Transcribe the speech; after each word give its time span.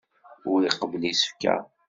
Ur 0.51 0.59
iqebbel 0.63 1.03
isefka. 1.11 1.55